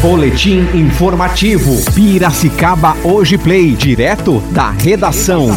[0.00, 1.72] Boletim informativo.
[1.92, 5.48] Piracicaba Hoje Play, direto da redação.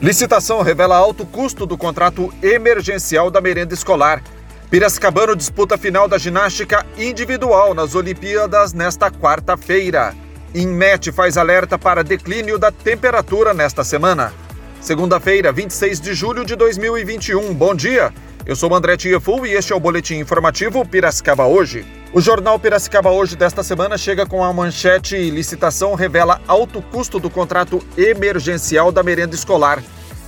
[0.00, 4.22] Licitação revela alto custo do contrato emergencial da merenda escolar.
[4.70, 10.14] Piracicabano disputa final da ginástica individual nas Olimpíadas nesta quarta-feira.
[10.54, 14.32] Inmet faz alerta para declínio da temperatura nesta semana.
[14.80, 17.52] Segunda-feira, 26 de julho de 2021.
[17.54, 18.12] Bom dia.
[18.44, 21.86] Eu sou André Tieful e este é o boletim informativo Piracicaba hoje.
[22.12, 27.30] O jornal Piracicaba hoje desta semana chega com a manchete licitação revela alto custo do
[27.30, 29.80] contrato emergencial da merenda escolar.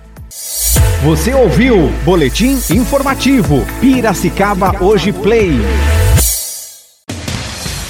[1.03, 5.53] Você ouviu Boletim Informativo Piracicaba Hoje Play.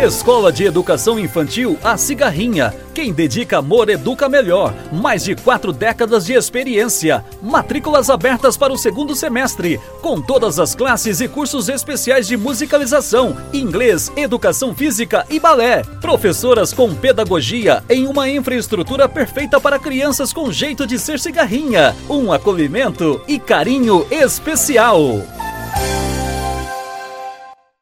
[0.00, 2.72] Escola de Educação Infantil A Cigarrinha.
[2.94, 4.72] Quem dedica amor educa melhor.
[4.92, 7.24] Mais de quatro décadas de experiência.
[7.42, 13.36] Matrículas abertas para o segundo semestre, com todas as classes e cursos especiais de musicalização,
[13.52, 15.82] inglês, educação física e balé.
[16.00, 21.96] Professoras com pedagogia em uma infraestrutura perfeita para crianças com jeito de ser cigarrinha.
[22.08, 25.37] Um acolhimento e carinho especial.